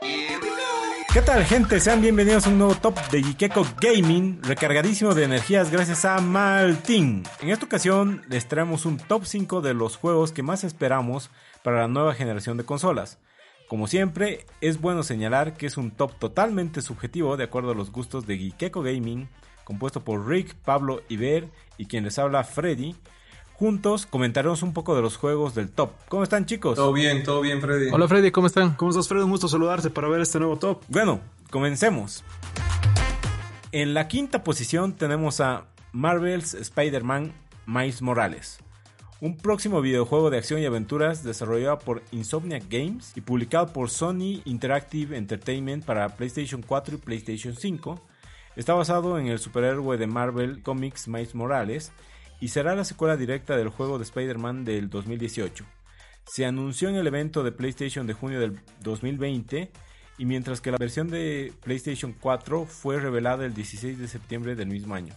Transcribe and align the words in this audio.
¿Qué 0.00 1.22
tal 1.22 1.44
gente? 1.44 1.80
Sean 1.80 2.00
bienvenidos 2.00 2.46
a 2.46 2.50
un 2.50 2.58
nuevo 2.58 2.74
top 2.74 2.96
de 3.10 3.22
Gikeko 3.22 3.66
Gaming, 3.80 4.40
recargadísimo 4.42 5.14
de 5.14 5.24
energías 5.24 5.70
gracias 5.70 6.04
a 6.04 6.18
Maltin. 6.20 7.24
En 7.40 7.50
esta 7.50 7.66
ocasión 7.66 8.22
les 8.28 8.46
traemos 8.46 8.86
un 8.86 8.98
top 8.98 9.24
5 9.24 9.60
de 9.60 9.74
los 9.74 9.96
juegos 9.96 10.32
que 10.32 10.42
más 10.42 10.64
esperamos 10.64 11.30
para 11.62 11.80
la 11.80 11.88
nueva 11.88 12.14
generación 12.14 12.56
de 12.56 12.64
consolas. 12.64 13.18
Como 13.68 13.86
siempre, 13.86 14.46
es 14.60 14.80
bueno 14.80 15.02
señalar 15.02 15.54
que 15.54 15.66
es 15.66 15.76
un 15.76 15.90
top 15.90 16.14
totalmente 16.18 16.82
subjetivo 16.82 17.36
de 17.36 17.44
acuerdo 17.44 17.72
a 17.72 17.74
los 17.74 17.90
gustos 17.90 18.26
de 18.26 18.38
Gikeko 18.38 18.82
Gaming, 18.82 19.28
compuesto 19.64 20.04
por 20.04 20.26
Rick, 20.26 20.54
Pablo, 20.64 21.02
Iber 21.08 21.48
y 21.76 21.86
quien 21.86 22.04
les 22.04 22.18
habla 22.18 22.44
Freddy. 22.44 22.94
Juntos 23.58 24.06
comentaremos 24.06 24.62
un 24.62 24.72
poco 24.72 24.94
de 24.94 25.02
los 25.02 25.16
juegos 25.16 25.56
del 25.56 25.68
top. 25.68 25.90
¿Cómo 26.08 26.22
están 26.22 26.46
chicos? 26.46 26.76
Todo 26.76 26.92
bien, 26.92 27.24
todo 27.24 27.40
bien 27.40 27.60
Freddy. 27.60 27.90
Hola 27.90 28.06
Freddy, 28.06 28.30
¿cómo 28.30 28.46
están? 28.46 28.74
¿Cómo 28.74 28.92
estás 28.92 29.08
Freddy? 29.08 29.24
Un 29.24 29.32
gusto 29.32 29.48
saludarte 29.48 29.90
para 29.90 30.06
ver 30.06 30.20
este 30.20 30.38
nuevo 30.38 30.60
top. 30.60 30.84
Bueno, 30.86 31.20
comencemos. 31.50 32.22
En 33.72 33.94
la 33.94 34.06
quinta 34.06 34.44
posición 34.44 34.92
tenemos 34.92 35.40
a 35.40 35.66
Marvel's 35.90 36.54
Spider-Man 36.54 37.32
Miles 37.66 38.00
Morales. 38.00 38.60
Un 39.20 39.36
próximo 39.36 39.80
videojuego 39.80 40.30
de 40.30 40.38
acción 40.38 40.62
y 40.62 40.66
aventuras 40.66 41.24
desarrollado 41.24 41.80
por 41.80 42.04
Insomniac 42.12 42.62
Games 42.70 43.10
y 43.16 43.22
publicado 43.22 43.72
por 43.72 43.90
Sony 43.90 44.40
Interactive 44.44 45.16
Entertainment 45.16 45.84
para 45.84 46.10
PlayStation 46.10 46.62
4 46.62 46.94
y 46.94 46.98
PlayStation 46.98 47.56
5. 47.56 48.00
Está 48.54 48.74
basado 48.74 49.18
en 49.18 49.26
el 49.26 49.40
superhéroe 49.40 49.98
de 49.98 50.06
Marvel 50.06 50.62
Comics 50.62 51.08
Miles 51.08 51.34
Morales 51.34 51.90
y 52.40 52.48
será 52.48 52.74
la 52.74 52.84
secuela 52.84 53.16
directa 53.16 53.56
del 53.56 53.68
juego 53.68 53.98
de 53.98 54.04
Spider-Man 54.04 54.64
del 54.64 54.90
2018. 54.90 55.64
Se 56.24 56.44
anunció 56.44 56.88
en 56.88 56.96
el 56.96 57.06
evento 57.06 57.42
de 57.42 57.52
PlayStation 57.52 58.06
de 58.06 58.12
junio 58.12 58.38
del 58.40 58.60
2020 58.82 59.70
y 60.18 60.24
mientras 60.24 60.60
que 60.60 60.70
la 60.70 60.78
versión 60.78 61.08
de 61.08 61.52
PlayStation 61.62 62.12
4 62.12 62.66
fue 62.66 63.00
revelada 63.00 63.46
el 63.46 63.54
16 63.54 63.98
de 63.98 64.08
septiembre 64.08 64.54
del 64.54 64.68
mismo 64.68 64.94
año. 64.94 65.14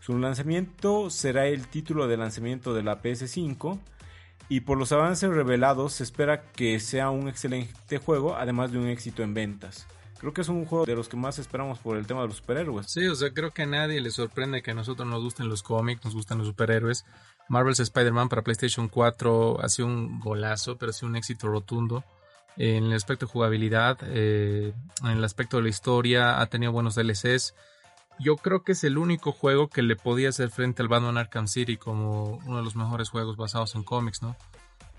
Su 0.00 0.18
lanzamiento 0.18 1.10
será 1.10 1.46
el 1.46 1.66
título 1.66 2.08
de 2.08 2.16
lanzamiento 2.16 2.74
de 2.74 2.82
la 2.82 3.02
PS5 3.02 3.78
y 4.48 4.60
por 4.60 4.78
los 4.78 4.92
avances 4.92 5.30
revelados 5.30 5.94
se 5.94 6.02
espera 6.02 6.42
que 6.52 6.78
sea 6.80 7.10
un 7.10 7.28
excelente 7.28 7.98
juego 7.98 8.36
además 8.36 8.72
de 8.72 8.78
un 8.78 8.88
éxito 8.88 9.22
en 9.22 9.34
ventas. 9.34 9.86
Creo 10.22 10.32
que 10.32 10.40
es 10.40 10.48
un 10.48 10.64
juego 10.64 10.86
de 10.86 10.96
los 10.96 11.10
que 11.10 11.18
más 11.18 11.38
esperamos 11.38 11.80
por 11.80 11.98
el 11.98 12.06
tema 12.06 12.22
de 12.22 12.28
los 12.28 12.38
superhéroes. 12.38 12.86
Sí, 12.86 13.06
o 13.06 13.14
sea, 13.14 13.34
creo 13.34 13.50
que 13.50 13.62
a 13.62 13.66
nadie 13.66 14.00
le 14.00 14.10
sorprende 14.10 14.62
que 14.62 14.70
a 14.70 14.74
nosotros 14.74 15.06
nos 15.06 15.22
gusten 15.22 15.50
los 15.50 15.62
cómics, 15.62 16.02
nos 16.04 16.14
gustan 16.14 16.38
los 16.38 16.46
superhéroes. 16.46 17.04
Marvel's 17.50 17.80
Spider-Man 17.80 18.30
para 18.30 18.42
PlayStation 18.42 18.88
4 18.88 19.60
ha 19.60 19.68
sido 19.68 19.88
un 19.88 20.18
golazo, 20.20 20.78
pero 20.78 20.90
ha 20.90 20.92
sido 20.94 21.08
un 21.08 21.16
éxito 21.16 21.48
rotundo. 21.48 22.04
En 22.56 22.84
el 22.84 22.92
aspecto 22.94 23.26
de 23.26 23.32
jugabilidad, 23.32 23.98
eh, 24.04 24.72
en 25.02 25.10
el 25.10 25.24
aspecto 25.24 25.58
de 25.58 25.64
la 25.64 25.68
historia, 25.68 26.40
ha 26.40 26.46
tenido 26.46 26.72
buenos 26.72 26.94
DLCs 26.94 27.54
yo 28.18 28.36
creo 28.36 28.62
que 28.62 28.72
es 28.72 28.84
el 28.84 28.98
único 28.98 29.32
juego 29.32 29.68
que 29.68 29.82
le 29.82 29.96
podía 29.96 30.28
hacer 30.28 30.50
frente 30.50 30.82
al 30.82 30.88
Batman 30.88 31.18
Arkham 31.18 31.48
City 31.48 31.76
como 31.76 32.40
uno 32.46 32.58
de 32.58 32.64
los 32.64 32.76
mejores 32.76 33.10
juegos 33.10 33.36
basados 33.36 33.74
en 33.74 33.82
cómics, 33.82 34.22
¿no? 34.22 34.36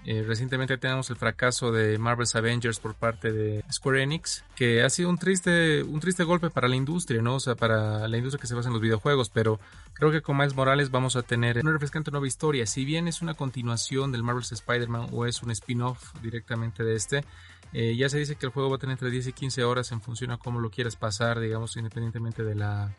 Eh, 0.05 0.23
recientemente 0.27 0.77
tenemos 0.77 1.09
el 1.09 1.15
fracaso 1.15 1.71
de 1.71 1.97
Marvel's 1.97 2.35
Avengers 2.35 2.79
por 2.79 2.93
parte 2.93 3.31
de 3.31 3.63
Square 3.71 4.03
Enix, 4.03 4.43
que 4.55 4.83
ha 4.83 4.89
sido 4.89 5.09
un 5.09 5.17
triste, 5.17 5.81
un 5.83 6.01
triste 6.01 6.25
golpe 6.25 6.49
para 6.49 6.67
la 6.67 6.75
industria, 6.75 7.21
¿no? 7.21 7.35
O 7.35 7.39
sea, 7.39 7.55
para 7.55 8.05
la 8.07 8.17
industria 8.17 8.41
que 8.41 8.47
se 8.47 8.55
basa 8.55 8.67
en 8.67 8.73
los 8.73 8.81
videojuegos, 8.81 9.29
pero 9.29 9.59
creo 9.93 10.11
que 10.11 10.21
con 10.21 10.35
Miles 10.35 10.55
Morales 10.55 10.91
vamos 10.91 11.15
a 11.15 11.23
tener 11.23 11.59
una 11.59 11.71
refrescante 11.71 12.11
nueva 12.11 12.27
historia. 12.27 12.65
Si 12.65 12.83
bien 12.83 13.07
es 13.07 13.21
una 13.21 13.33
continuación 13.33 14.11
del 14.11 14.23
Marvel's 14.23 14.51
Spider-Man 14.51 15.07
o 15.13 15.25
es 15.25 15.41
un 15.41 15.51
spin-off 15.51 16.13
directamente 16.21 16.83
de 16.83 16.95
este, 16.95 17.23
eh, 17.71 17.95
ya 17.95 18.09
se 18.09 18.19
dice 18.19 18.35
que 18.35 18.45
el 18.45 18.51
juego 18.51 18.69
va 18.69 18.75
a 18.75 18.79
tener 18.79 18.93
entre 18.93 19.09
10 19.09 19.27
y 19.27 19.33
15 19.33 19.63
horas 19.63 19.91
en 19.93 20.01
función 20.01 20.31
a 20.31 20.37
cómo 20.37 20.59
lo 20.59 20.69
quieras 20.69 20.97
pasar, 20.97 21.39
digamos, 21.39 21.77
independientemente 21.77 22.43
de 22.43 22.55
la, 22.55 22.93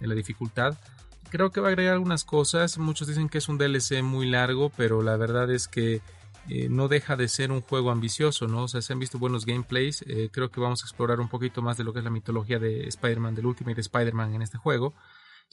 de 0.00 0.06
la 0.06 0.14
dificultad. 0.14 0.74
Creo 1.28 1.50
que 1.50 1.60
va 1.60 1.68
a 1.68 1.70
agregar 1.70 1.92
algunas 1.92 2.24
cosas. 2.24 2.78
Muchos 2.78 3.08
dicen 3.08 3.28
que 3.28 3.38
es 3.38 3.48
un 3.48 3.58
DLC 3.58 4.02
muy 4.02 4.28
largo, 4.28 4.70
pero 4.76 5.02
la 5.02 5.16
verdad 5.16 5.50
es 5.50 5.68
que 5.68 6.00
eh, 6.48 6.68
no 6.68 6.88
deja 6.88 7.16
de 7.16 7.28
ser 7.28 7.52
un 7.52 7.60
juego 7.60 7.90
ambicioso, 7.90 8.46
¿no? 8.46 8.64
O 8.64 8.68
sea, 8.68 8.82
se 8.82 8.92
han 8.92 8.98
visto 8.98 9.18
buenos 9.18 9.46
gameplays. 9.46 10.02
Eh, 10.02 10.30
creo 10.32 10.50
que 10.50 10.60
vamos 10.60 10.82
a 10.82 10.86
explorar 10.86 11.20
un 11.20 11.28
poquito 11.28 11.62
más 11.62 11.76
de 11.76 11.84
lo 11.84 11.92
que 11.92 12.00
es 12.00 12.04
la 12.04 12.10
mitología 12.10 12.58
de 12.58 12.86
Spider-Man, 12.88 13.34
del 13.34 13.46
Ultimate 13.46 13.80
Spider-Man 13.80 14.34
en 14.34 14.42
este 14.42 14.58
juego. 14.58 14.94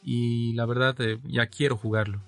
Y 0.01 0.53
la 0.53 0.65
verdad, 0.65 0.95
ya 1.23 1.47
quiero 1.47 1.77
jugarlo. 1.77 2.21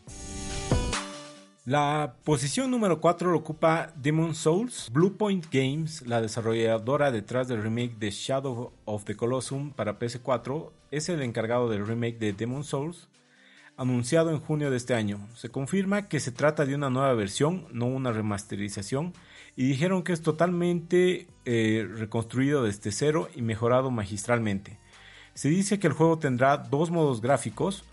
La 1.65 2.17
posición 2.23 2.69
número 2.69 3.01
4 3.01 3.31
lo 3.31 3.39
ocupa 3.39 3.91
Demon 3.95 4.35
Souls. 4.35 4.91
Bluepoint 4.93 5.47
Games, 5.51 6.05
la 6.05 6.21
desarrolladora 6.21 7.11
detrás 7.11 7.47
del 7.47 7.63
remake 7.63 7.97
de 7.97 8.11
Shadow 8.11 8.71
of 8.85 9.03
the 9.05 9.15
Colossus 9.15 9.73
para 9.75 9.97
PS4, 9.97 10.71
es 10.91 11.09
el 11.09 11.23
encargado 11.23 11.67
del 11.67 11.87
remake 11.87 12.19
de 12.19 12.33
Demon 12.33 12.63
Souls, 12.63 13.09
anunciado 13.77 14.31
en 14.31 14.39
junio 14.39 14.71
de 14.71 14.77
este 14.77 14.93
año. 14.93 15.27
Se 15.35 15.49
confirma 15.49 16.07
que 16.07 16.19
se 16.19 16.31
trata 16.31 16.65
de 16.65 16.75
una 16.75 16.89
nueva 16.89 17.13
versión, 17.13 17.65
no 17.71 17.85
una 17.85 18.11
remasterización, 18.11 19.13
y 19.55 19.67
dijeron 19.67 20.03
que 20.03 20.13
es 20.13 20.21
totalmente 20.21 21.27
eh, 21.45 21.87
reconstruido 21.97 22.63
desde 22.63 22.91
cero 22.91 23.29
y 23.35 23.41
mejorado 23.41 23.91
magistralmente. 23.91 24.79
Se 25.33 25.49
dice 25.49 25.79
que 25.79 25.87
el 25.87 25.93
juego 25.93 26.17
tendrá 26.17 26.57
dos 26.57 26.91
modos 26.91 27.21
gráficos, 27.21 27.83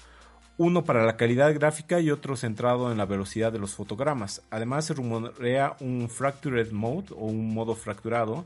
uno 0.59 0.85
para 0.85 1.05
la 1.05 1.17
calidad 1.17 1.53
gráfica 1.55 2.01
y 2.01 2.11
otro 2.11 2.37
centrado 2.37 2.93
en 2.93 2.99
la 2.99 3.07
velocidad 3.07 3.53
de 3.53 3.59
los 3.59 3.75
fotogramas. 3.75 4.43
Además 4.51 4.85
se 4.85 4.95
rumorea 4.95 5.77
un 5.81 6.09
Fractured 6.09 6.71
Mode 6.71 7.09
o 7.11 7.27
un 7.27 7.53
modo 7.53 7.75
fracturado, 7.75 8.45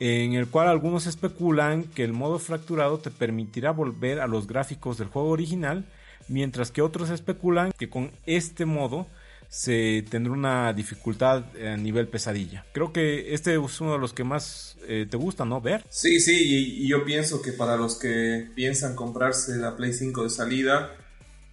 en 0.00 0.32
el 0.32 0.48
cual 0.48 0.68
algunos 0.68 1.06
especulan 1.06 1.84
que 1.84 2.04
el 2.04 2.12
modo 2.12 2.38
fracturado 2.38 2.98
te 2.98 3.10
permitirá 3.10 3.70
volver 3.70 4.20
a 4.20 4.26
los 4.26 4.46
gráficos 4.46 4.98
del 4.98 5.08
juego 5.08 5.28
original, 5.28 5.86
mientras 6.28 6.70
que 6.70 6.82
otros 6.82 7.10
especulan 7.10 7.72
que 7.76 7.88
con 7.88 8.10
este 8.26 8.64
modo 8.64 9.06
se 9.50 10.04
tendrá 10.08 10.32
una 10.32 10.72
dificultad 10.72 11.44
a 11.56 11.76
nivel 11.76 12.06
pesadilla. 12.06 12.64
Creo 12.72 12.92
que 12.92 13.34
este 13.34 13.56
es 13.56 13.80
uno 13.80 13.94
de 13.94 13.98
los 13.98 14.12
que 14.12 14.22
más 14.22 14.76
eh, 14.86 15.06
te 15.10 15.16
gusta, 15.16 15.44
¿no? 15.44 15.60
Ver. 15.60 15.84
Sí, 15.90 16.20
sí, 16.20 16.84
y, 16.84 16.88
yo 16.88 17.04
pienso 17.04 17.42
que 17.42 17.52
para 17.52 17.76
los 17.76 17.98
que 17.98 18.48
piensan 18.54 18.94
comprarse 18.94 19.56
la 19.56 19.76
Play 19.76 19.92
5 19.92 20.22
de 20.22 20.30
salida, 20.30 20.96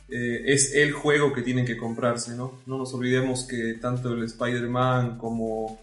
eh, 0.09 0.44
es 0.45 0.75
el 0.75 0.91
juego 0.94 1.33
que 1.33 1.41
tienen 1.41 1.66
que 1.66 1.75
comprarse, 1.75 2.35
¿no? 2.35 2.61
No 2.67 2.77
nos 2.77 2.94
olvidemos 2.94 3.45
que 3.45 3.73
tanto 3.81 4.13
el 4.13 4.23
Spider-Man 4.23 5.17
como 5.17 5.81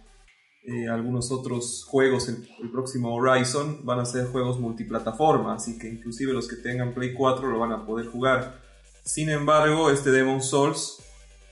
eh, 0.62 0.88
algunos 0.88 1.32
otros 1.32 1.84
juegos, 1.84 2.28
el, 2.28 2.48
el, 2.62 2.70
próximo 2.70 3.12
Horizon, 3.12 3.84
van 3.84 3.98
a 3.98 4.04
ser 4.04 4.26
juegos 4.26 4.60
multiplataforma, 4.60 5.54
así 5.54 5.78
que 5.78 5.88
inclusive 5.88 6.32
los 6.32 6.46
que 6.46 6.56
tengan 6.56 6.94
Play 6.94 7.12
4 7.12 7.50
lo 7.50 7.58
van 7.58 7.72
a 7.72 7.84
poder 7.84 8.06
jugar. 8.06 8.63
Sin 9.04 9.28
embargo, 9.28 9.90
este 9.90 10.10
Demon 10.10 10.42
Souls, 10.42 10.96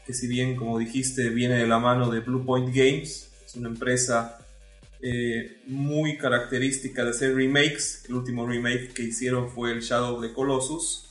que 0.06 0.14
si 0.14 0.26
bien, 0.26 0.56
como 0.56 0.78
dijiste, 0.78 1.28
viene 1.28 1.56
de 1.56 1.66
la 1.66 1.78
mano 1.78 2.10
de 2.10 2.20
Bluepoint 2.20 2.74
Games, 2.74 3.30
es 3.44 3.54
una 3.56 3.68
empresa 3.68 4.38
eh, 5.02 5.60
muy 5.66 6.16
característica 6.16 7.04
de 7.04 7.10
hacer 7.10 7.34
remakes. 7.34 8.06
El 8.08 8.14
último 8.14 8.46
remake 8.46 8.94
que 8.94 9.02
hicieron 9.02 9.50
fue 9.50 9.72
el 9.72 9.80
Shadow 9.80 10.16
of 10.16 10.22
the 10.22 10.32
Colossus 10.32 11.10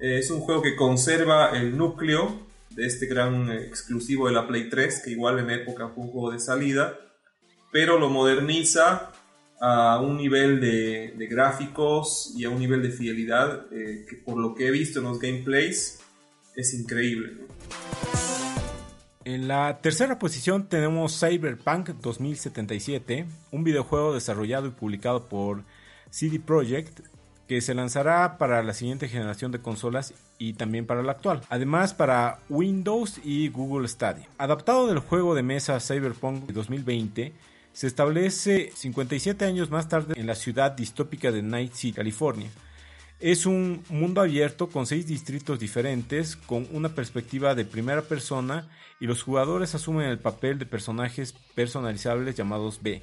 eh, 0.00 0.18
es 0.18 0.30
un 0.30 0.40
juego 0.40 0.62
que 0.62 0.76
conserva 0.76 1.50
el 1.50 1.76
núcleo 1.76 2.40
de 2.70 2.86
este 2.86 3.06
gran 3.06 3.50
exclusivo 3.50 4.28
de 4.28 4.32
la 4.32 4.46
Play 4.46 4.70
3, 4.70 5.02
que 5.04 5.10
igual 5.10 5.38
en 5.38 5.50
época 5.50 5.88
fue 5.88 6.04
un 6.04 6.10
juego 6.10 6.32
de 6.32 6.40
salida, 6.40 6.98
pero 7.70 7.98
lo 7.98 8.08
moderniza 8.08 9.12
a 9.60 10.00
un 10.00 10.16
nivel 10.16 10.60
de, 10.60 11.26
gráficos 11.30 12.32
y 12.36 12.44
a 12.44 12.50
un 12.50 12.58
nivel 12.58 12.82
de 12.82 12.90
fidelidad 12.90 13.66
eh, 13.72 14.04
que 14.08 14.16
por 14.16 14.36
lo 14.38 14.54
que 14.54 14.68
he 14.68 14.70
visto 14.70 14.98
en 14.98 15.06
los 15.06 15.18
gameplays 15.18 16.00
es 16.54 16.74
increíble. 16.74 17.46
En 19.24 19.48
la 19.48 19.80
tercera 19.80 20.18
posición 20.18 20.68
tenemos 20.68 21.18
Cyberpunk 21.18 21.88
2077, 22.00 23.26
un 23.50 23.64
videojuego 23.64 24.14
desarrollado 24.14 24.68
y 24.68 24.70
publicado 24.70 25.24
por 25.24 25.64
CD 26.10 26.38
Projekt 26.38 27.00
que 27.48 27.60
se 27.60 27.74
lanzará 27.74 28.38
para 28.38 28.62
la 28.62 28.72
siguiente 28.72 29.08
generación 29.08 29.52
de 29.52 29.60
consolas 29.60 30.14
y 30.38 30.54
también 30.54 30.86
para 30.86 31.02
la 31.02 31.12
actual. 31.12 31.42
Además 31.48 31.94
para 31.94 32.38
Windows 32.48 33.20
y 33.24 33.48
Google 33.48 33.88
Stadia. 33.88 34.28
Adaptado 34.38 34.86
del 34.86 34.98
juego 34.98 35.34
de 35.34 35.42
mesa 35.42 35.80
Cyberpunk 35.80 36.50
2020, 36.50 37.32
se 37.76 37.86
establece 37.88 38.72
57 38.74 39.44
años 39.44 39.70
más 39.70 39.86
tarde 39.86 40.14
en 40.16 40.26
la 40.26 40.34
ciudad 40.34 40.72
distópica 40.72 41.30
de 41.30 41.42
Night 41.42 41.74
City, 41.74 41.96
California. 41.96 42.48
Es 43.20 43.44
un 43.44 43.84
mundo 43.90 44.22
abierto 44.22 44.68
con 44.68 44.86
seis 44.86 45.06
distritos 45.06 45.58
diferentes, 45.58 46.36
con 46.36 46.66
una 46.72 46.88
perspectiva 46.88 47.54
de 47.54 47.66
primera 47.66 48.00
persona 48.00 48.66
y 48.98 49.04
los 49.04 49.22
jugadores 49.22 49.74
asumen 49.74 50.08
el 50.08 50.18
papel 50.18 50.58
de 50.58 50.64
personajes 50.64 51.34
personalizables 51.54 52.34
llamados 52.34 52.82
B 52.82 53.02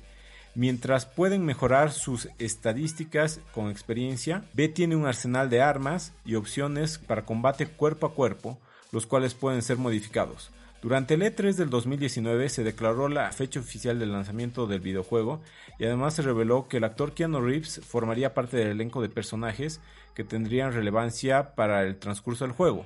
Mientras 0.56 1.06
pueden 1.06 1.46
mejorar 1.46 1.92
sus 1.92 2.30
estadísticas 2.40 3.42
con 3.54 3.70
experiencia, 3.70 4.44
B 4.54 4.70
tiene 4.70 4.96
un 4.96 5.06
arsenal 5.06 5.52
de 5.52 5.62
armas 5.62 6.14
y 6.26 6.34
opciones 6.34 6.98
para 6.98 7.26
combate 7.26 7.68
cuerpo 7.68 8.08
a 8.08 8.16
cuerpo, 8.16 8.58
los 8.92 9.06
cuales 9.06 9.36
pueden 9.36 9.62
ser 9.62 9.78
modificados. 9.78 10.50
Durante 10.84 11.14
el 11.14 11.22
E3 11.22 11.56
del 11.56 11.70
2019 11.70 12.50
se 12.50 12.62
declaró 12.66 13.08
la 13.08 13.32
fecha 13.32 13.62
oficial 13.62 14.00
del 14.00 14.12
lanzamiento 14.12 14.68
del 14.68 14.82
videojuego 14.82 15.42
y 15.80 15.86
además 15.86 16.16
se 16.16 16.24
reveló 16.24 16.68
que 16.68 16.76
el 16.76 16.84
actor 16.84 17.14
Keanu 17.14 17.40
Reeves 17.40 17.80
formaría 17.88 18.34
parte 18.34 18.58
del 18.58 18.68
elenco 18.68 19.02
de 19.02 19.08
personajes 19.08 19.80
que 20.14 20.26
tendrían 20.26 20.74
relevancia 20.74 21.56
para 21.56 21.84
el 21.84 21.96
transcurso 21.96 22.44
del 22.44 22.54
juego. 22.54 22.86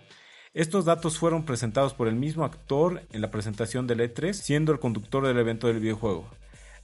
Estos 0.53 0.85
datos 0.85 1.17
fueron 1.17 1.43
presentados 1.43 1.95
por 1.95 2.07
el 2.07 2.15
mismo 2.15 2.45
actor 2.45 3.01
en 3.11 3.21
la 3.21 3.31
presentación 3.31 3.87
del 3.87 4.01
E3, 4.01 4.33
siendo 4.33 4.71
el 4.71 4.79
conductor 4.79 5.25
del 5.25 5.39
evento 5.39 5.65
del 5.65 5.79
videojuego. 5.79 6.29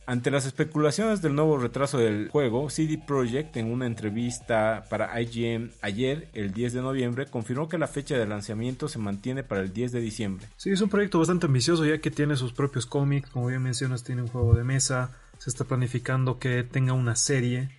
Ante 0.06 0.32
las 0.32 0.46
especulaciones 0.46 1.22
del 1.22 1.34
nuevo 1.34 1.58
retraso 1.58 1.98
del 1.98 2.28
juego, 2.28 2.70
CD 2.70 2.98
Projekt 2.98 3.56
en 3.56 3.72
una 3.72 3.86
entrevista 3.86 4.84
para 4.90 5.20
IGN 5.22 5.72
ayer, 5.82 6.28
el 6.34 6.52
10 6.52 6.74
de 6.74 6.82
noviembre, 6.82 7.26
confirmó 7.26 7.70
que 7.70 7.78
la 7.78 7.88
fecha 7.88 8.18
de 8.18 8.28
lanzamiento 8.28 8.90
se 8.90 9.00
mantiene 9.00 9.44
para 9.44 9.62
el 9.62 9.72
10 9.72 9.94
de 9.94 10.02
diciembre. 10.02 10.48
Sí, 10.58 10.72
es 10.72 10.82
un 10.82 10.90
proyecto 10.90 11.20
bastante 11.20 11.46
ambicioso 11.46 11.86
ya 11.86 12.00
que 12.00 12.12
tiene 12.12 12.36
sus 12.36 12.52
propios 12.52 12.86
cómics, 12.86 13.30
como 13.30 13.48
bien 13.48 13.62
mencionas, 13.62 14.04
tiene 14.04 14.24
un 14.24 14.28
juego 14.28 14.54
de 14.54 14.66
mesa, 14.66 15.18
se 15.38 15.50
está 15.50 15.64
planificando 15.64 16.38
que 16.38 16.64
tenga 16.64 16.92
una 16.92 17.16
serie. 17.16 17.70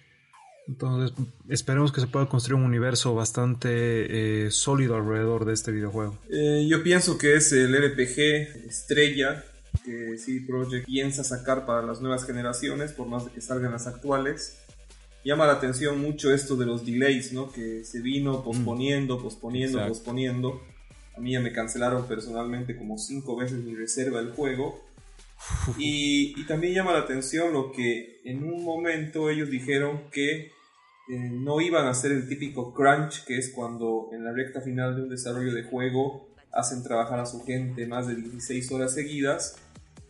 Entonces, 0.66 1.14
esperemos 1.50 1.92
que 1.92 2.00
se 2.00 2.06
pueda 2.06 2.24
construir 2.24 2.58
un 2.58 2.66
universo 2.66 3.14
bastante 3.14 4.46
eh, 4.46 4.50
sólido 4.50 4.96
alrededor 4.96 5.44
de 5.44 5.52
este 5.52 5.72
videojuego. 5.72 6.18
Eh, 6.30 6.66
yo 6.70 6.82
pienso 6.82 7.18
que 7.18 7.34
es 7.34 7.52
el 7.52 7.76
RPG 7.76 8.66
estrella 8.66 9.44
que 9.84 10.16
CD 10.18 10.44
Projekt 10.46 10.86
piensa 10.86 11.22
sacar 11.22 11.66
para 11.66 11.82
las 11.82 12.00
nuevas 12.00 12.24
generaciones, 12.24 12.92
por 12.92 13.06
más 13.06 13.24
de 13.26 13.32
que 13.32 13.40
salgan 13.40 13.72
las 13.72 13.86
actuales. 13.86 14.58
Llama 15.24 15.46
la 15.46 15.54
atención 15.54 16.00
mucho 16.00 16.32
esto 16.32 16.56
de 16.56 16.66
los 16.66 16.84
delays, 16.84 17.32
¿no? 17.32 17.50
Que 17.52 17.84
se 17.84 18.00
vino 18.00 18.42
posponiendo, 18.42 19.22
posponiendo, 19.22 19.78
Exacto. 19.78 19.94
posponiendo. 19.98 20.62
A 21.16 21.20
mí 21.20 21.32
ya 21.32 21.40
me 21.40 21.52
cancelaron 21.52 22.06
personalmente 22.06 22.76
como 22.76 22.98
cinco 22.98 23.36
veces 23.36 23.58
mi 23.58 23.74
reserva 23.74 24.18
del 24.20 24.32
juego. 24.32 24.82
Y, 25.78 26.38
y 26.40 26.46
también 26.46 26.74
llama 26.74 26.92
la 26.92 27.00
atención 27.00 27.52
lo 27.52 27.70
que 27.70 28.20
en 28.24 28.44
un 28.44 28.64
momento 28.64 29.28
ellos 29.28 29.50
dijeron 29.50 30.10
que 30.10 30.50
eh, 31.06 31.18
no 31.18 31.60
iban 31.60 31.86
a 31.86 31.90
hacer 31.90 32.12
el 32.12 32.28
típico 32.28 32.72
crunch, 32.72 33.24
que 33.24 33.36
es 33.36 33.50
cuando 33.50 34.08
en 34.12 34.24
la 34.24 34.32
recta 34.32 34.62
final 34.62 34.96
de 34.96 35.02
un 35.02 35.08
desarrollo 35.10 35.52
de 35.52 35.64
juego 35.64 36.28
hacen 36.50 36.82
trabajar 36.82 37.20
a 37.20 37.26
su 37.26 37.44
gente 37.44 37.86
más 37.86 38.06
de 38.06 38.14
16 38.14 38.72
horas 38.72 38.94
seguidas, 38.94 39.56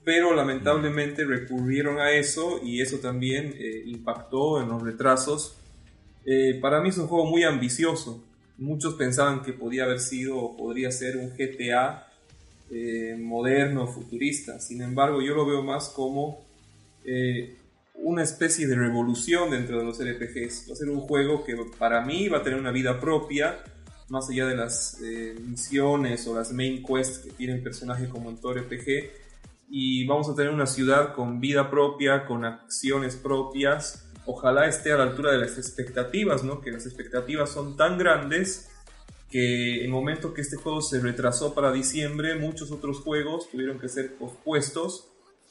pero 0.04 0.34
lamentablemente 0.34 1.24
recurrieron 1.24 1.98
a 1.98 2.12
eso 2.12 2.60
y 2.62 2.82
eso 2.82 2.98
también 2.98 3.54
eh, 3.58 3.82
impactó 3.86 4.60
en 4.60 4.68
los 4.68 4.82
retrasos. 4.82 5.56
Eh, 6.26 6.58
para 6.60 6.80
mí 6.80 6.90
es 6.90 6.98
un 6.98 7.06
juego 7.06 7.26
muy 7.26 7.42
ambicioso. 7.44 8.22
Muchos 8.58 8.94
pensaban 8.94 9.42
que 9.42 9.52
podía 9.52 9.84
haber 9.84 10.00
sido 10.00 10.38
o 10.38 10.56
podría 10.56 10.90
ser 10.90 11.16
un 11.16 11.30
GTA 11.30 12.06
eh, 12.70 13.16
moderno, 13.18 13.86
futurista. 13.86 14.60
Sin 14.60 14.82
embargo, 14.82 15.22
yo 15.22 15.34
lo 15.34 15.46
veo 15.46 15.62
más 15.62 15.88
como 15.88 16.44
eh, 17.04 17.56
una 17.94 18.22
especie 18.22 18.66
de 18.66 18.76
revolución 18.76 19.50
dentro 19.50 19.78
de 19.78 19.84
los 19.84 19.98
RPGs. 19.98 20.68
Va 20.68 20.74
a 20.74 20.76
ser 20.76 20.90
un 20.90 21.00
juego 21.00 21.44
que 21.44 21.56
para 21.78 22.02
mí 22.02 22.28
va 22.28 22.38
a 22.38 22.42
tener 22.42 22.58
una 22.58 22.72
vida 22.72 23.00
propia, 23.00 23.58
más 24.08 24.28
allá 24.28 24.46
de 24.46 24.56
las 24.56 24.98
misiones 25.46 26.26
o 26.26 26.34
las 26.34 26.52
main 26.52 26.84
quests 26.84 27.18
que 27.18 27.30
tiene 27.30 27.54
el 27.54 27.62
personaje 27.62 28.06
como 28.08 28.28
en 28.28 28.36
todo 28.36 28.52
RPG. 28.52 29.23
Y 29.76 30.06
vamos 30.06 30.28
a 30.28 30.36
tener 30.36 30.52
una 30.52 30.66
ciudad 30.66 31.14
con 31.14 31.40
vida 31.40 31.68
propia, 31.68 32.26
con 32.26 32.44
acciones 32.44 33.16
propias. 33.16 34.08
Ojalá 34.24 34.68
esté 34.68 34.92
a 34.92 34.98
la 34.98 35.02
altura 35.02 35.32
de 35.32 35.38
las 35.38 35.58
expectativas, 35.58 36.44
¿no? 36.44 36.60
Que 36.60 36.70
las 36.70 36.86
expectativas 36.86 37.50
son 37.50 37.76
tan 37.76 37.98
grandes 37.98 38.70
que 39.28 39.84
el 39.84 39.90
momento 39.90 40.32
que 40.32 40.42
este 40.42 40.54
juego 40.54 40.80
se 40.80 41.00
retrasó 41.00 41.56
para 41.56 41.72
diciembre, 41.72 42.36
muchos 42.36 42.70
otros 42.70 43.00
juegos 43.00 43.50
tuvieron 43.50 43.80
que 43.80 43.88
ser 43.88 44.14
pospuestos, 44.14 45.08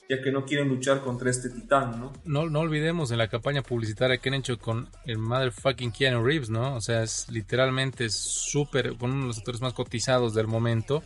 ya 0.09 0.21
que 0.21 0.31
no 0.31 0.45
quieren 0.45 0.69
luchar 0.69 1.01
contra 1.01 1.29
este 1.29 1.49
titán, 1.49 1.99
¿no? 1.99 2.13
No, 2.23 2.49
no 2.49 2.61
olvidemos 2.61 3.11
en 3.11 3.17
la 3.17 3.27
campaña 3.27 3.61
publicitaria 3.61 4.19
que 4.19 4.29
han 4.29 4.35
hecho 4.35 4.57
con 4.57 4.87
el 5.05 5.17
motherfucking 5.17 5.91
Keanu 5.91 6.23
Reeves, 6.23 6.49
¿no? 6.49 6.75
O 6.75 6.79
sea, 6.79 7.03
es 7.03 7.27
literalmente 7.29 8.09
súper, 8.09 8.95
con 8.95 9.11
uno 9.11 9.23
de 9.23 9.27
los 9.27 9.39
actores 9.39 9.59
más 9.59 9.73
cotizados 9.73 10.33
del 10.33 10.47
momento, 10.47 11.03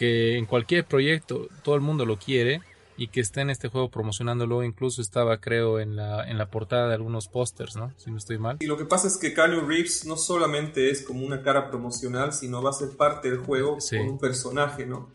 que 0.00 0.38
en 0.38 0.46
cualquier 0.46 0.86
proyecto 0.86 1.48
todo 1.62 1.74
el 1.74 1.82
mundo 1.82 2.06
lo 2.06 2.16
quiere 2.18 2.62
y 2.96 3.08
que 3.08 3.20
esté 3.20 3.42
en 3.42 3.50
este 3.50 3.68
juego 3.68 3.90
promocionándolo, 3.90 4.64
incluso 4.64 5.02
estaba 5.02 5.36
creo 5.42 5.78
en 5.78 5.94
la, 5.94 6.26
en 6.26 6.38
la 6.38 6.46
portada 6.50 6.88
de 6.88 6.94
algunos 6.94 7.28
pósters, 7.28 7.76
¿no? 7.76 7.92
Si 7.98 8.10
no 8.10 8.16
estoy 8.16 8.38
mal. 8.38 8.56
Y 8.60 8.66
lo 8.66 8.78
que 8.78 8.86
pasa 8.86 9.08
es 9.08 9.18
que 9.18 9.34
Keanu 9.34 9.60
Reeves 9.60 10.06
no 10.06 10.16
solamente 10.16 10.88
es 10.90 11.02
como 11.02 11.22
una 11.26 11.42
cara 11.42 11.68
promocional, 11.68 12.32
sino 12.32 12.62
va 12.62 12.70
a 12.70 12.72
ser 12.72 12.96
parte 12.96 13.28
del 13.30 13.40
juego 13.40 13.78
Sí. 13.78 13.98
con 13.98 14.08
un 14.08 14.18
personaje, 14.18 14.86
¿no? 14.86 15.10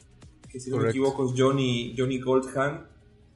Que 0.51 0.59
si 0.59 0.69
no 0.69 0.77
me 0.77 0.89
equivoco 0.89 1.25
es 1.25 1.33
Johnny, 1.35 1.95
Johnny 1.97 2.19
Goldhand, 2.19 2.85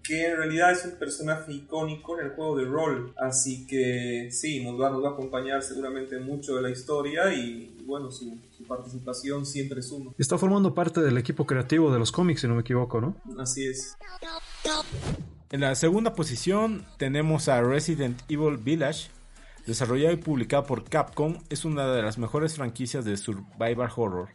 que 0.03 0.27
en 0.27 0.37
realidad 0.37 0.71
es 0.71 0.85
un 0.85 0.99
personaje 0.99 1.51
icónico 1.51 2.19
en 2.19 2.27
el 2.27 2.31
juego 2.33 2.55
de 2.57 2.65
rol. 2.65 3.11
Así 3.17 3.65
que 3.65 4.29
sí, 4.31 4.63
nos 4.63 4.79
va, 4.79 4.91
nos 4.91 5.03
va 5.03 5.09
a 5.09 5.13
acompañar 5.13 5.63
seguramente 5.63 6.19
mucho 6.19 6.55
de 6.57 6.61
la 6.61 6.69
historia 6.69 7.33
y 7.33 7.75
bueno, 7.85 8.11
su 8.11 8.37
participación 8.69 9.45
siempre 9.45 9.81
suma. 9.81 10.13
Está 10.17 10.37
formando 10.37 10.73
parte 10.73 11.01
del 11.01 11.17
equipo 11.17 11.45
creativo 11.45 11.91
de 11.91 11.99
los 11.99 12.13
cómics, 12.13 12.39
si 12.41 12.47
no 12.47 12.55
me 12.55 12.61
equivoco, 12.61 13.01
¿no? 13.01 13.17
Así 13.37 13.65
es. 13.65 13.97
En 15.51 15.59
la 15.59 15.75
segunda 15.75 16.13
posición 16.13 16.85
tenemos 16.97 17.49
a 17.49 17.61
Resident 17.61 18.21
Evil 18.29 18.57
Village. 18.57 19.09
Desarrollado 19.65 20.13
y 20.13 20.17
publicado 20.17 20.65
por 20.65 20.85
Capcom, 20.85 21.39
es 21.49 21.65
una 21.65 21.91
de 21.91 22.01
las 22.01 22.17
mejores 22.17 22.55
franquicias 22.55 23.03
de 23.03 23.17
Survival 23.17 23.91
Horror. 23.95 24.29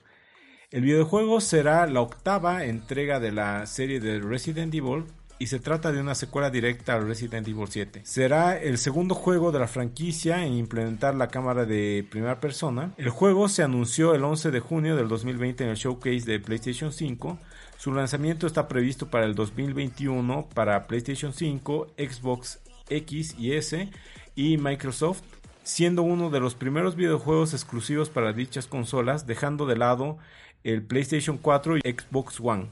El 0.70 0.82
videojuego 0.82 1.40
será 1.40 1.86
la 1.86 2.00
octava 2.02 2.64
entrega 2.64 3.20
de 3.20 3.32
la 3.32 3.66
serie 3.66 4.00
de 4.00 4.20
Resident 4.20 4.74
Evil 4.74 5.04
y 5.44 5.46
se 5.46 5.60
trata 5.60 5.92
de 5.92 6.00
una 6.00 6.14
secuela 6.14 6.48
directa 6.48 6.94
al 6.94 7.06
Resident 7.06 7.46
Evil 7.46 7.66
7. 7.68 8.00
Será 8.04 8.58
el 8.58 8.78
segundo 8.78 9.14
juego 9.14 9.52
de 9.52 9.58
la 9.58 9.68
franquicia 9.68 10.42
en 10.46 10.54
implementar 10.54 11.14
la 11.14 11.28
cámara 11.28 11.66
de 11.66 12.02
primera 12.10 12.40
persona. 12.40 12.94
El 12.96 13.10
juego 13.10 13.50
se 13.50 13.62
anunció 13.62 14.14
el 14.14 14.24
11 14.24 14.50
de 14.50 14.60
junio 14.60 14.96
del 14.96 15.06
2020 15.06 15.64
en 15.64 15.68
el 15.68 15.76
showcase 15.76 16.24
de 16.24 16.40
PlayStation 16.40 16.94
5. 16.94 17.38
Su 17.76 17.92
lanzamiento 17.92 18.46
está 18.46 18.68
previsto 18.68 19.10
para 19.10 19.26
el 19.26 19.34
2021 19.34 20.48
para 20.54 20.86
PlayStation 20.86 21.34
5, 21.34 21.88
Xbox 21.98 22.60
X 22.88 23.34
y 23.38 23.52
S 23.52 23.90
y 24.34 24.56
Microsoft, 24.56 25.24
siendo 25.62 26.04
uno 26.04 26.30
de 26.30 26.40
los 26.40 26.54
primeros 26.54 26.96
videojuegos 26.96 27.52
exclusivos 27.52 28.08
para 28.08 28.32
dichas 28.32 28.66
consolas, 28.66 29.26
dejando 29.26 29.66
de 29.66 29.76
lado 29.76 30.16
el 30.62 30.82
PlayStation 30.82 31.36
4 31.36 31.76
y 31.76 31.80
Xbox 31.80 32.40
One. 32.40 32.68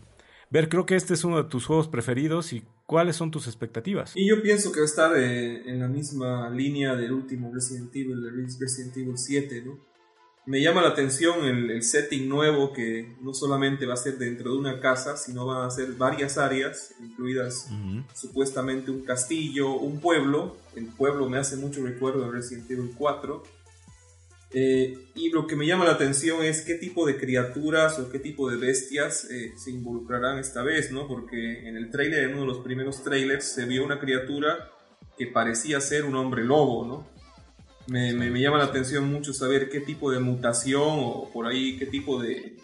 Ver, 0.52 0.68
creo 0.68 0.84
que 0.84 0.96
este 0.96 1.14
es 1.14 1.24
uno 1.24 1.42
de 1.42 1.48
tus 1.48 1.64
juegos 1.64 1.88
preferidos 1.88 2.52
y 2.52 2.62
cuáles 2.84 3.16
son 3.16 3.30
tus 3.30 3.46
expectativas. 3.46 4.12
Y 4.14 4.28
yo 4.28 4.42
pienso 4.42 4.70
que 4.70 4.80
va 4.80 4.84
a 4.84 4.86
estar 4.86 5.16
eh, 5.16 5.62
en 5.66 5.80
la 5.80 5.88
misma 5.88 6.50
línea 6.50 6.94
del 6.94 7.12
último 7.12 7.50
Resident 7.54 7.88
Evil, 7.96 8.22
el 8.22 8.46
Resident 8.60 8.94
Evil 8.98 9.16
7, 9.16 9.62
¿no? 9.64 9.78
Me 10.44 10.60
llama 10.60 10.82
la 10.82 10.88
atención 10.88 11.46
el, 11.46 11.70
el 11.70 11.82
setting 11.82 12.28
nuevo 12.28 12.74
que 12.74 13.16
no 13.22 13.32
solamente 13.32 13.86
va 13.86 13.94
a 13.94 13.96
ser 13.96 14.18
dentro 14.18 14.52
de 14.52 14.58
una 14.58 14.78
casa, 14.78 15.16
sino 15.16 15.46
van 15.46 15.66
a 15.66 15.70
ser 15.70 15.92
varias 15.92 16.36
áreas, 16.36 16.94
incluidas 17.00 17.68
Ujú. 17.70 18.02
supuestamente 18.12 18.90
un 18.90 19.06
castillo, 19.06 19.72
un 19.72 20.00
pueblo. 20.00 20.58
El 20.76 20.84
pueblo 20.84 21.30
me 21.30 21.38
hace 21.38 21.56
mucho 21.56 21.82
recuerdo 21.82 22.26
de 22.26 22.30
Resident 22.30 22.70
Evil 22.70 22.90
4. 22.98 23.42
Eh, 24.54 24.98
y 25.14 25.30
lo 25.30 25.46
que 25.46 25.56
me 25.56 25.66
llama 25.66 25.86
la 25.86 25.92
atención 25.92 26.44
es 26.44 26.60
qué 26.60 26.74
tipo 26.74 27.06
de 27.06 27.16
criaturas 27.16 27.98
o 27.98 28.10
qué 28.10 28.18
tipo 28.18 28.50
de 28.50 28.56
bestias 28.58 29.24
eh, 29.30 29.52
se 29.56 29.70
involucrarán 29.70 30.38
esta 30.38 30.62
vez, 30.62 30.92
¿no? 30.92 31.08
Porque 31.08 31.66
en 31.68 31.76
el 31.76 31.90
trailer, 31.90 32.24
en 32.24 32.32
uno 32.34 32.42
de 32.42 32.46
los 32.48 32.58
primeros 32.58 33.02
trailers, 33.02 33.44
se 33.46 33.64
vio 33.64 33.82
una 33.84 33.98
criatura 33.98 34.70
que 35.16 35.26
parecía 35.26 35.80
ser 35.80 36.04
un 36.04 36.16
hombre 36.16 36.44
lobo, 36.44 36.86
¿no? 36.86 37.08
Me, 37.88 38.12
me- 38.12 38.30
me 38.30 38.40
llama 38.40 38.58
la 38.58 38.64
atención 38.64 39.08
mucho 39.10 39.32
saber 39.32 39.70
qué 39.70 39.80
tipo 39.80 40.10
de 40.10 40.20
mutación 40.20 40.82
o 40.86 41.30
por 41.32 41.46
ahí 41.46 41.78
qué 41.78 41.86
tipo 41.86 42.20
de, 42.22 42.56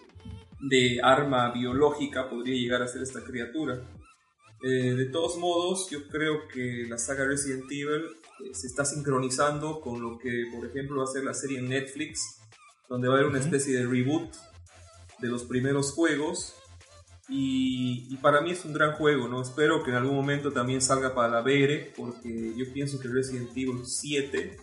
de 0.60 1.00
arma 1.02 1.50
biológica 1.52 2.28
podría 2.28 2.54
llegar 2.54 2.82
a 2.82 2.88
ser 2.88 3.02
esta 3.02 3.24
criatura. 3.24 3.80
Eh, 4.62 4.94
de 4.94 5.06
todos 5.06 5.38
modos, 5.38 5.88
yo 5.90 6.06
creo 6.08 6.46
que 6.48 6.84
la 6.88 6.98
saga 6.98 7.24
Resident 7.26 7.64
Evil 7.70 8.02
se 8.52 8.66
está 8.66 8.84
sincronizando 8.84 9.80
con 9.80 10.00
lo 10.00 10.18
que, 10.18 10.44
por 10.54 10.66
ejemplo, 10.66 10.98
va 10.98 11.04
a 11.04 11.08
ser 11.08 11.24
la 11.24 11.34
serie 11.34 11.58
en 11.58 11.68
Netflix, 11.68 12.40
donde 12.88 13.08
va 13.08 13.14
a 13.14 13.18
haber 13.18 13.30
una 13.30 13.40
especie 13.40 13.76
de 13.76 13.86
reboot 13.86 14.32
de 15.18 15.28
los 15.28 15.44
primeros 15.44 15.92
juegos. 15.92 16.54
Y, 17.28 18.06
y 18.08 18.16
para 18.18 18.40
mí 18.40 18.52
es 18.52 18.64
un 18.64 18.72
gran 18.72 18.92
juego, 18.92 19.28
¿no? 19.28 19.42
Espero 19.42 19.82
que 19.82 19.90
en 19.90 19.96
algún 19.96 20.14
momento 20.14 20.50
también 20.50 20.80
salga 20.80 21.14
para 21.14 21.28
la 21.28 21.42
VR, 21.42 21.92
porque 21.96 22.54
yo 22.56 22.72
pienso 22.72 22.98
que 22.98 23.08
Resident 23.08 23.50
Evil 23.50 23.84
7 23.84 24.56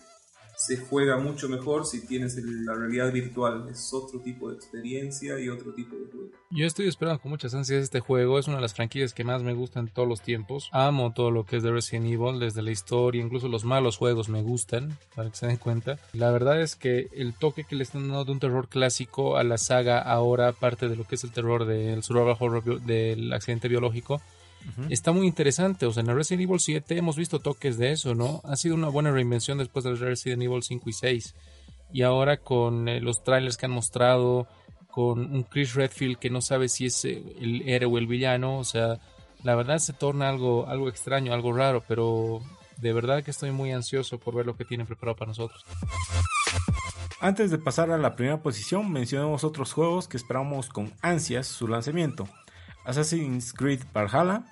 se 0.56 0.78
juega 0.78 1.18
mucho 1.18 1.48
mejor 1.48 1.84
si 1.84 2.06
tienes 2.06 2.36
la 2.36 2.74
realidad 2.74 3.12
virtual. 3.12 3.68
Es 3.70 3.92
otro 3.92 4.20
tipo 4.20 4.48
de 4.48 4.56
experiencia 4.56 5.38
y 5.38 5.50
otro 5.50 5.74
tipo 5.74 5.94
de 5.96 6.06
juego. 6.06 6.30
Yo 6.50 6.66
estoy 6.66 6.88
esperando 6.88 7.20
con 7.20 7.30
muchas 7.30 7.54
ansias 7.54 7.82
este 7.82 8.00
juego. 8.00 8.38
Es 8.38 8.48
una 8.48 8.56
de 8.56 8.62
las 8.62 8.74
franquicias 8.74 9.12
que 9.12 9.22
más 9.22 9.42
me 9.42 9.52
gustan 9.52 9.88
todos 9.88 10.08
los 10.08 10.22
tiempos. 10.22 10.70
Amo 10.72 11.12
todo 11.12 11.30
lo 11.30 11.44
que 11.44 11.58
es 11.58 11.62
de 11.62 11.72
Resident 11.72 12.06
Evil, 12.06 12.40
desde 12.40 12.62
la 12.62 12.70
historia, 12.70 13.22
incluso 13.22 13.48
los 13.48 13.64
malos 13.64 13.98
juegos 13.98 14.30
me 14.30 14.42
gustan, 14.42 14.96
para 15.14 15.28
que 15.28 15.36
se 15.36 15.46
den 15.46 15.58
cuenta. 15.58 15.98
La 16.14 16.30
verdad 16.30 16.60
es 16.60 16.74
que 16.74 17.08
el 17.12 17.34
toque 17.34 17.64
que 17.64 17.76
le 17.76 17.82
están 17.82 18.08
dando 18.08 18.24
de 18.24 18.32
un 18.32 18.40
terror 18.40 18.68
clásico 18.68 19.36
a 19.36 19.44
la 19.44 19.58
saga 19.58 20.00
ahora, 20.00 20.52
parte 20.52 20.88
de 20.88 20.96
lo 20.96 21.04
que 21.04 21.16
es 21.16 21.24
el 21.24 21.32
terror 21.32 21.66
del 21.66 22.02
survival 22.02 22.36
horror 22.40 22.80
del 22.80 23.32
accidente 23.32 23.68
biológico, 23.68 24.22
Está 24.90 25.12
muy 25.12 25.26
interesante, 25.26 25.86
o 25.86 25.92
sea, 25.92 26.02
en 26.02 26.10
el 26.10 26.16
Resident 26.16 26.42
Evil 26.42 26.60
7 26.60 26.98
hemos 26.98 27.16
visto 27.16 27.40
toques 27.40 27.78
de 27.78 27.92
eso, 27.92 28.14
¿no? 28.14 28.40
Ha 28.44 28.56
sido 28.56 28.74
una 28.74 28.88
buena 28.88 29.10
reinvención 29.10 29.58
después 29.58 29.84
del 29.84 29.98
Resident 29.98 30.42
Evil 30.42 30.62
5 30.62 30.90
y 30.90 30.92
6. 30.92 31.34
Y 31.92 32.02
ahora 32.02 32.38
con 32.38 32.88
eh, 32.88 33.00
los 33.00 33.22
trailers 33.22 33.56
que 33.56 33.66
han 33.66 33.72
mostrado, 33.72 34.48
con 34.90 35.20
un 35.32 35.42
Chris 35.44 35.74
Redfield 35.74 36.18
que 36.18 36.30
no 36.30 36.40
sabe 36.40 36.68
si 36.68 36.86
es 36.86 37.04
eh, 37.04 37.22
el 37.40 37.68
héroe 37.68 37.92
o 37.92 37.98
el 37.98 38.06
villano, 38.06 38.58
o 38.58 38.64
sea, 38.64 38.98
la 39.42 39.54
verdad 39.54 39.78
se 39.78 39.92
torna 39.92 40.28
algo, 40.28 40.66
algo 40.66 40.88
extraño, 40.88 41.32
algo 41.32 41.52
raro, 41.52 41.84
pero 41.86 42.40
de 42.78 42.92
verdad 42.92 43.22
que 43.22 43.30
estoy 43.30 43.52
muy 43.52 43.72
ansioso 43.72 44.18
por 44.18 44.34
ver 44.34 44.46
lo 44.46 44.56
que 44.56 44.64
tienen 44.64 44.86
preparado 44.86 45.16
para 45.16 45.28
nosotros. 45.28 45.64
Antes 47.20 47.50
de 47.50 47.58
pasar 47.58 47.90
a 47.90 47.98
la 47.98 48.14
primera 48.14 48.42
posición, 48.42 48.90
mencionemos 48.90 49.44
otros 49.44 49.72
juegos 49.72 50.06
que 50.06 50.16
esperamos 50.16 50.68
con 50.68 50.92
ansias 51.00 51.46
su 51.46 51.66
lanzamiento. 51.66 52.28
Assassin's 52.84 53.52
Creed 53.52 53.80
Valhalla, 53.94 54.44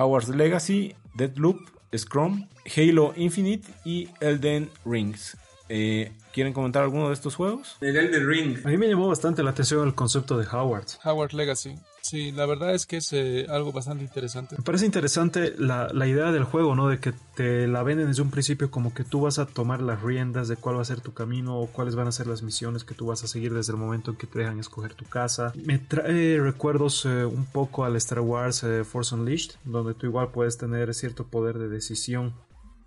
Howard's 0.00 0.30
Legacy, 0.30 0.94
Deadloop, 1.14 1.58
Scrum, 1.94 2.48
Halo 2.64 3.12
Infinite 3.16 3.68
y 3.84 4.08
Elden 4.20 4.70
Rings. 4.86 5.36
Eh, 5.72 6.12
¿Quieren 6.32 6.52
comentar 6.52 6.82
alguno 6.82 7.08
de 7.08 7.14
estos 7.14 7.36
juegos? 7.36 7.76
El 7.80 7.96
Elden 7.96 8.28
Ring. 8.28 8.58
A 8.64 8.68
mí 8.68 8.76
me 8.76 8.88
llamó 8.88 9.06
bastante 9.06 9.42
la 9.44 9.50
atención 9.50 9.86
el 9.86 9.94
concepto 9.94 10.36
de 10.36 10.44
Howard. 10.46 10.86
Howard 11.04 11.32
Legacy. 11.32 11.76
Sí, 12.02 12.32
la 12.32 12.44
verdad 12.46 12.74
es 12.74 12.86
que 12.86 12.96
es 12.96 13.12
eh, 13.12 13.46
algo 13.48 13.70
bastante 13.70 14.02
interesante. 14.02 14.56
Me 14.56 14.64
parece 14.64 14.86
interesante 14.86 15.54
la, 15.58 15.88
la, 15.92 16.08
idea 16.08 16.32
del 16.32 16.44
juego, 16.44 16.74
¿no? 16.74 16.88
De 16.88 16.98
que 16.98 17.12
te 17.36 17.68
la 17.68 17.84
venden 17.84 18.08
desde 18.08 18.22
un 18.22 18.30
principio 18.30 18.70
como 18.70 18.94
que 18.94 19.04
tú 19.04 19.20
vas 19.20 19.38
a 19.38 19.46
tomar 19.46 19.80
las 19.80 20.02
riendas 20.02 20.48
de 20.48 20.56
cuál 20.56 20.76
va 20.76 20.82
a 20.82 20.86
ser 20.86 21.02
tu 21.02 21.12
camino 21.12 21.58
o 21.58 21.66
cuáles 21.68 21.94
van 21.94 22.08
a 22.08 22.12
ser 22.12 22.26
las 22.26 22.42
misiones 22.42 22.82
que 22.82 22.94
tú 22.94 23.06
vas 23.06 23.22
a 23.22 23.28
seguir 23.28 23.54
desde 23.54 23.72
el 23.72 23.78
momento 23.78 24.10
en 24.10 24.16
que 24.16 24.26
te 24.26 24.40
dejan 24.40 24.58
escoger 24.58 24.94
tu 24.94 25.04
casa. 25.04 25.52
Me 25.54 25.78
trae 25.78 26.40
recuerdos 26.40 27.04
eh, 27.04 27.24
un 27.24 27.44
poco 27.44 27.84
al 27.84 27.94
Star 27.96 28.20
Wars 28.20 28.64
eh, 28.64 28.82
Force 28.82 29.14
Unleashed, 29.14 29.52
donde 29.64 29.94
tú 29.94 30.06
igual 30.06 30.30
puedes 30.32 30.58
tener 30.58 30.92
cierto 30.94 31.26
poder 31.26 31.58
de 31.58 31.68
decisión 31.68 32.34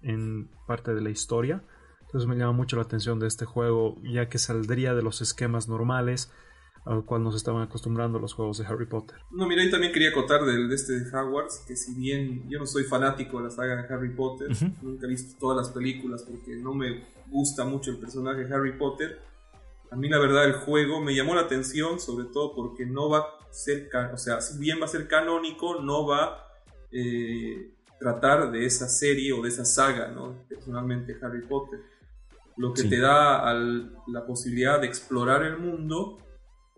en 0.02 0.50
parte 0.68 0.94
de 0.94 1.02
la 1.02 1.12
historia. 1.12 1.62
Entonces 2.14 2.30
me 2.30 2.36
llama 2.36 2.52
mucho 2.52 2.76
la 2.76 2.84
atención 2.84 3.20
de 3.20 3.26
este 3.26 3.46
juego, 3.46 3.98
ya 4.04 4.30
que 4.30 4.38
saldría 4.38 4.94
de 4.94 5.02
los 5.02 5.22
esquemas 5.22 5.68
normales 5.68 6.32
al 6.86 7.06
cual 7.06 7.24
nos 7.24 7.34
estaban 7.34 7.64
acostumbrando 7.64 8.20
los 8.20 8.34
juegos 8.34 8.60
de 8.60 8.68
Harry 8.68 8.86
Potter. 8.86 9.18
No, 9.32 9.48
mira, 9.48 9.64
y 9.64 9.72
también 9.72 9.92
quería 9.92 10.10
acotar 10.10 10.46
del, 10.46 10.70
de 10.70 10.76
este 10.76 11.00
de 11.00 11.18
Hogwarts, 11.18 11.64
que 11.68 11.76
si 11.76 11.96
bien 11.96 12.48
yo 12.48 12.60
no 12.60 12.68
soy 12.68 12.84
fanático 12.84 13.40
de 13.40 13.46
la 13.46 13.50
saga 13.50 13.82
de 13.82 13.92
Harry 13.92 14.14
Potter, 14.14 14.50
nunca 14.84 15.08
he 15.08 15.10
visto 15.10 15.40
todas 15.40 15.58
las 15.58 15.74
películas 15.74 16.24
porque 16.24 16.56
no 16.58 16.76
me 16.76 17.04
gusta 17.30 17.66
mucho 17.66 17.90
el 17.90 17.98
personaje 17.98 18.44
de 18.44 18.54
Harry 18.54 18.78
Potter, 18.78 19.20
a 19.90 19.96
mí 19.96 20.10
la 20.10 20.20
verdad 20.20 20.46
el 20.46 20.54
juego 20.54 21.02
me 21.02 21.16
llamó 21.16 21.34
la 21.34 21.42
atención, 21.42 22.00
sobre 22.00 22.26
todo 22.26 22.54
porque 22.54 22.86
no 22.86 23.10
va 23.10 23.20
a 23.20 23.26
ser, 23.52 23.90
o 24.14 24.18
sea, 24.18 24.42
si 24.42 24.60
bien 24.60 24.80
va 24.80 24.86
a 24.86 24.88
ser 24.88 25.08
canónico, 25.08 25.82
no 25.82 26.06
va 26.06 26.24
a 26.26 26.48
eh, 26.92 27.72
tratar 28.00 28.52
de 28.52 28.66
esa 28.66 28.88
serie 28.88 29.34
o 29.34 29.42
de 29.42 29.50
esa 29.50 29.66
saga, 29.66 30.10
¿no? 30.10 30.46
Personalmente 30.50 31.18
Harry 31.22 31.42
Potter. 31.42 31.80
Lo 32.58 32.74
que 32.74 32.84
te 32.84 33.00
da 33.00 33.54
la 33.54 34.26
posibilidad 34.26 34.80
de 34.80 34.88
explorar 34.88 35.44
el 35.44 35.58
mundo 35.58 36.18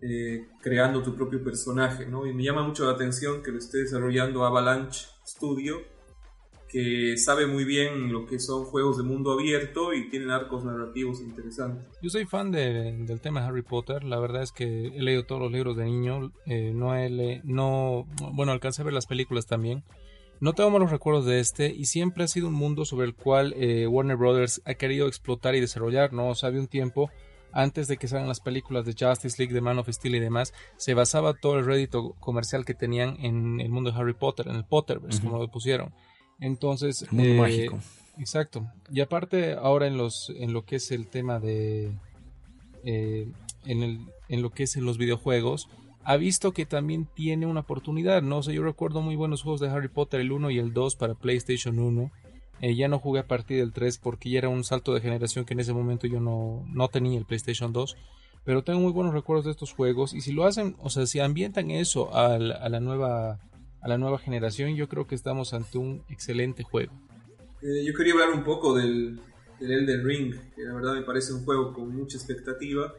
eh, 0.00 0.48
creando 0.60 1.02
tu 1.02 1.14
propio 1.14 1.42
personaje, 1.42 2.04
¿no? 2.04 2.26
Y 2.26 2.34
me 2.34 2.44
llama 2.44 2.62
mucho 2.62 2.84
la 2.84 2.92
atención 2.92 3.42
que 3.42 3.50
lo 3.50 3.58
esté 3.58 3.78
desarrollando 3.78 4.44
Avalanche 4.44 5.06
Studio, 5.26 5.78
que 6.68 7.16
sabe 7.16 7.46
muy 7.46 7.64
bien 7.64 8.12
lo 8.12 8.26
que 8.26 8.38
son 8.38 8.64
juegos 8.64 8.98
de 8.98 9.04
mundo 9.04 9.32
abierto 9.32 9.94
y 9.94 10.10
tienen 10.10 10.30
arcos 10.30 10.64
narrativos 10.64 11.20
interesantes. 11.20 11.86
Yo 12.02 12.10
soy 12.10 12.26
fan 12.26 12.50
del 12.50 13.20
tema 13.22 13.40
de 13.40 13.46
Harry 13.46 13.62
Potter, 13.62 14.04
la 14.04 14.18
verdad 14.18 14.42
es 14.42 14.52
que 14.52 14.88
he 14.88 15.02
leído 15.02 15.24
todos 15.24 15.40
los 15.40 15.50
libros 15.50 15.78
de 15.78 15.86
niño, 15.86 16.30
eh, 16.44 16.72
no, 16.74 16.94
he 16.94 17.40
no, 17.44 18.06
bueno, 18.34 18.52
alcancé 18.52 18.82
a 18.82 18.84
ver 18.84 18.92
las 18.92 19.06
películas 19.06 19.46
también. 19.46 19.82
No 20.40 20.52
tengo 20.52 20.70
malos 20.70 20.90
recuerdos 20.90 21.24
de 21.24 21.40
este 21.40 21.72
y 21.74 21.86
siempre 21.86 22.24
ha 22.24 22.28
sido 22.28 22.48
un 22.48 22.54
mundo 22.54 22.84
sobre 22.84 23.06
el 23.06 23.14
cual 23.14 23.54
eh, 23.56 23.86
Warner 23.86 24.16
Brothers 24.16 24.60
ha 24.64 24.74
querido 24.74 25.08
explotar 25.08 25.54
y 25.54 25.60
desarrollar, 25.60 26.12
¿no? 26.12 26.28
O 26.28 26.34
sea, 26.34 26.50
un 26.50 26.68
tiempo 26.68 27.10
antes 27.52 27.88
de 27.88 27.96
que 27.96 28.06
salgan 28.06 28.28
las 28.28 28.40
películas 28.40 28.84
de 28.84 28.92
Justice 28.92 29.36
League, 29.38 29.54
de 29.54 29.62
Man 29.62 29.78
of 29.78 29.88
Steel 29.88 30.14
y 30.14 30.20
demás, 30.20 30.52
se 30.76 30.92
basaba 30.92 31.32
todo 31.32 31.58
el 31.58 31.64
rédito 31.64 32.14
comercial 32.20 32.66
que 32.66 32.74
tenían 32.74 33.16
en 33.20 33.60
el 33.60 33.70
mundo 33.70 33.90
de 33.90 33.98
Harry 33.98 34.12
Potter, 34.12 34.48
en 34.48 34.56
el 34.56 34.64
Potterverse, 34.64 35.22
como 35.22 35.38
lo 35.38 35.48
pusieron. 35.48 35.94
Entonces, 36.38 37.10
mundo 37.10 37.30
eh, 37.30 37.38
mágico. 37.38 37.78
Exacto. 38.18 38.70
Y 38.92 39.00
aparte, 39.00 39.54
ahora 39.54 39.86
en 39.86 39.96
los, 39.96 40.30
en 40.36 40.52
lo 40.52 40.66
que 40.66 40.76
es 40.76 40.90
el 40.90 41.06
tema 41.06 41.38
de, 41.38 41.92
eh, 42.84 43.26
en, 43.64 43.82
el, 43.82 44.00
en 44.28 44.42
lo 44.42 44.50
que 44.50 44.64
es 44.64 44.76
en 44.76 44.84
los 44.84 44.98
videojuegos, 44.98 45.68
ha 46.06 46.16
visto 46.16 46.52
que 46.52 46.66
también 46.66 47.06
tiene 47.14 47.46
una 47.46 47.60
oportunidad, 47.60 48.22
¿no? 48.22 48.42
sé, 48.42 48.54
yo 48.54 48.62
recuerdo 48.62 49.02
muy 49.02 49.16
buenos 49.16 49.42
juegos 49.42 49.60
de 49.60 49.68
Harry 49.68 49.88
Potter, 49.88 50.20
el 50.20 50.32
1 50.32 50.50
y 50.52 50.58
el 50.58 50.72
2 50.72 50.96
para 50.96 51.14
PlayStation 51.14 51.78
1 51.78 52.10
eh, 52.62 52.74
ya 52.74 52.88
no 52.88 52.98
jugué 52.98 53.20
a 53.20 53.26
partir 53.26 53.58
del 53.58 53.72
3 53.72 53.98
porque 53.98 54.30
ya 54.30 54.38
era 54.38 54.48
un 54.48 54.64
salto 54.64 54.94
de 54.94 55.00
generación 55.00 55.44
que 55.44 55.54
en 55.54 55.60
ese 55.60 55.72
momento 55.72 56.06
yo 56.06 56.20
no, 56.20 56.64
no 56.72 56.88
tenía 56.88 57.18
el 57.18 57.26
PlayStation 57.26 57.72
2. 57.72 57.96
Pero 58.44 58.62
tengo 58.62 58.80
muy 58.80 58.92
buenos 58.92 59.12
recuerdos 59.12 59.44
de 59.44 59.50
estos 59.50 59.72
juegos. 59.72 60.14
Y 60.14 60.20
si 60.20 60.32
lo 60.32 60.44
hacen, 60.44 60.76
o 60.78 60.88
sea, 60.88 61.06
si 61.06 61.18
ambientan 61.18 61.70
eso 61.70 62.14
a 62.14 62.38
la, 62.38 62.80
nueva, 62.80 63.40
a 63.80 63.88
la 63.88 63.98
nueva 63.98 64.18
generación, 64.18 64.76
yo 64.76 64.88
creo 64.88 65.06
que 65.06 65.16
estamos 65.16 65.52
ante 65.52 65.78
un 65.78 66.02
excelente 66.08 66.62
juego. 66.62 66.92
Eh, 67.60 67.84
yo 67.84 67.92
quería 67.94 68.12
hablar 68.12 68.30
un 68.30 68.44
poco 68.44 68.76
del, 68.76 69.18
del 69.58 69.72
Elden 69.72 70.04
Ring, 70.04 70.34
que 70.54 70.62
la 70.62 70.74
verdad 70.74 70.94
me 70.94 71.02
parece 71.02 71.32
un 71.32 71.44
juego 71.44 71.72
con 71.74 71.94
mucha 71.94 72.16
expectativa. 72.16 72.94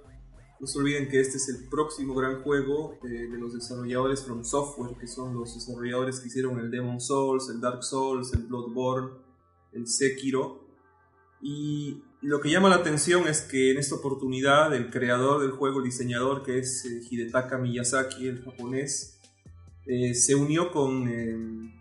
No 0.60 0.68
se 0.68 0.80
olviden 0.80 1.08
que 1.08 1.20
este 1.20 1.38
es 1.38 1.50
el 1.50 1.70
próximo 1.70 2.16
gran 2.16 2.42
juego 2.42 2.98
de, 3.04 3.28
de, 3.28 3.38
los 3.38 3.54
desarrolladores 3.54 4.24
From 4.24 4.44
Software, 4.44 4.98
que 4.98 5.08
son 5.08 5.34
los 5.36 5.54
desarrolladores 5.54 6.20
que 6.20 6.28
hicieron 6.28 6.60
el 6.60 6.72
Demon 6.72 7.00
Souls, 7.00 7.50
el 7.50 7.62
Dark 7.62 7.84
Souls, 7.84 8.34
el 8.34 8.44
Bloodborne, 8.44 9.12
el 9.74 9.88
Sekiro. 9.88 10.66
Y 11.42 12.02
lo 12.22 12.42
que 12.42 12.50
llama 12.50 12.70
la 12.70 12.78
atención 12.78 13.28
es 13.28 13.42
que 13.42 13.72
en 13.72 13.78
esta 13.78 13.96
oportunidad 13.96 14.74
el 14.74 14.90
creador 14.90 15.42
del 15.42 15.52
juego, 15.52 15.80
el 15.80 15.86
diseñador 15.86 16.44
que 16.44 16.60
es 16.60 16.84
eh, 16.86 17.02
Hidetaka 17.10 17.58
Miyazaki, 17.60 18.28
el 18.28 18.44
japonés, 18.44 19.20
eh, 19.86 20.14
se 20.16 20.36
unió 20.36 20.72
con, 20.72 21.08
eh, 21.08 21.72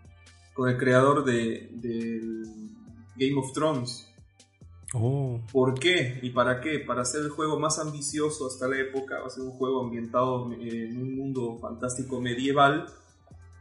con 0.53 0.69
el 0.69 0.77
creador 0.77 1.25
de, 1.25 1.69
Game 3.15 3.35
of 3.35 3.51
Thrones. 3.51 4.07
Oh. 4.93 5.41
¿Por 5.51 5.77
qué 5.79 6.19
y 6.21 6.29
para 6.29 6.61
qué? 6.61 6.79
Para 6.79 7.01
hacer 7.01 7.21
el 7.21 7.29
juego 7.29 7.59
más 7.59 7.77
ambicioso 7.79 8.47
hasta 8.47 8.67
la 8.67 8.79
época, 8.79 9.19
va 9.19 9.27
a 9.27 9.29
ser 9.29 9.43
un 9.43 9.51
juego 9.51 9.83
ambientado 9.83 10.51
en 10.53 10.97
un 10.97 11.15
mundo 11.15 11.57
fantástico 11.59 12.21
medieval 12.21 12.87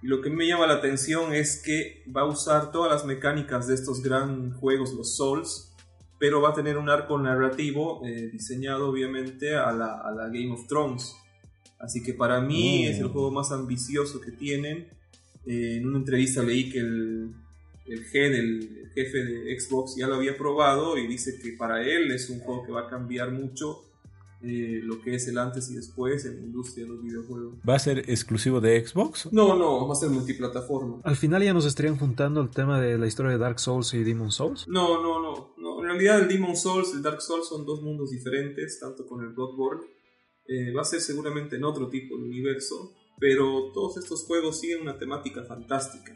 y 0.02 0.08
lo 0.08 0.20
que 0.20 0.30
me 0.30 0.46
llama 0.46 0.66
la 0.66 0.74
atención 0.74 1.34
es 1.34 1.62
que 1.62 2.04
va 2.14 2.22
a 2.22 2.26
usar 2.26 2.70
todas 2.70 2.92
las 2.92 3.04
mecánicas 3.04 3.66
de 3.66 3.74
estos 3.74 4.02
gran 4.02 4.52
juegos, 4.52 4.92
los 4.92 5.16
Souls, 5.16 5.72
pero 6.18 6.40
va 6.40 6.50
a 6.50 6.54
tener 6.54 6.76
un 6.76 6.88
arco 6.88 7.18
narrativo 7.18 8.02
eh, 8.04 8.28
diseñado 8.32 8.88
obviamente 8.88 9.56
a 9.56 9.72
la, 9.72 10.28
Game 10.28 10.52
of 10.52 10.66
Thrones. 10.66 11.16
Así 11.78 12.02
que 12.02 12.14
para 12.14 12.40
mí 12.40 12.86
es 12.86 12.98
el 12.98 13.06
oh. 13.06 13.10
juego 13.10 13.30
más 13.30 13.52
ambicioso 13.52 14.20
que 14.20 14.32
tienen. 14.32 14.88
Eh, 15.46 15.76
en 15.78 15.86
una 15.86 15.98
entrevista 15.98 16.42
leí 16.42 16.70
que 16.70 16.80
el, 16.80 17.34
el, 17.88 18.00
el 18.04 18.90
jefe 18.94 19.24
de 19.24 19.60
Xbox 19.60 19.96
ya 19.96 20.06
lo 20.06 20.16
había 20.16 20.36
probado 20.36 20.98
y 20.98 21.06
dice 21.06 21.38
que 21.42 21.52
para 21.52 21.82
él 21.82 22.10
es 22.12 22.30
un 22.30 22.40
juego 22.40 22.64
que 22.64 22.72
va 22.72 22.82
a 22.82 22.88
cambiar 22.88 23.32
mucho 23.32 23.82
eh, 24.42 24.80
lo 24.82 25.00
que 25.00 25.14
es 25.14 25.26
el 25.28 25.38
antes 25.38 25.70
y 25.70 25.74
después 25.74 26.26
en 26.26 26.36
la 26.36 26.42
industria 26.42 26.84
de 26.84 26.92
los 26.92 27.02
videojuegos. 27.02 27.54
¿Va 27.68 27.74
a 27.74 27.78
ser 27.78 27.98
exclusivo 28.10 28.60
de 28.60 28.86
Xbox? 28.86 29.32
No, 29.32 29.56
no, 29.56 29.88
va 29.88 29.92
a 29.92 29.96
ser 29.96 30.10
multiplataforma. 30.10 31.00
Al 31.04 31.16
final 31.16 31.42
ya 31.42 31.54
nos 31.54 31.64
estarían 31.64 31.96
juntando 31.96 32.42
el 32.42 32.50
tema 32.50 32.80
de 32.80 32.98
la 32.98 33.06
historia 33.06 33.32
de 33.32 33.38
Dark 33.38 33.58
Souls 33.58 33.94
y 33.94 34.04
Demon 34.04 34.30
Souls. 34.30 34.68
No, 34.68 35.02
no, 35.02 35.22
no. 35.22 35.54
no. 35.56 35.80
En 35.80 35.86
realidad 35.86 36.20
el 36.20 36.28
Demon 36.28 36.54
Souls 36.54 36.90
y 36.92 36.96
el 36.96 37.02
Dark 37.02 37.22
Souls 37.22 37.48
son 37.48 37.64
dos 37.64 37.82
mundos 37.82 38.10
diferentes, 38.10 38.78
tanto 38.78 39.06
con 39.06 39.22
el 39.22 39.30
Bloodborne. 39.30 39.86
Eh, 40.46 40.72
va 40.72 40.82
a 40.82 40.84
ser 40.84 41.00
seguramente 41.00 41.56
en 41.56 41.64
otro 41.64 41.88
tipo 41.88 42.16
de 42.16 42.24
universo, 42.24 42.94
pero 43.18 43.72
todos 43.72 43.96
estos 43.96 44.24
juegos 44.24 44.60
siguen 44.60 44.82
una 44.82 44.98
temática 44.98 45.44
fantástica. 45.44 46.14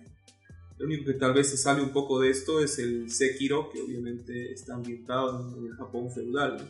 Lo 0.80 0.86
único 0.86 1.04
que 1.04 1.12
tal 1.12 1.34
vez 1.34 1.50
se 1.50 1.56
sale 1.56 1.82
un 1.82 1.90
poco 1.90 2.18
de 2.18 2.30
esto 2.30 2.64
es 2.64 2.78
el 2.78 3.10
Sekiro, 3.10 3.70
que 3.70 3.80
obviamente 3.80 4.52
está 4.52 4.74
ambientado 4.74 5.54
en 5.56 5.66
el 5.66 5.74
Japón 5.76 6.10
feudal. 6.10 6.68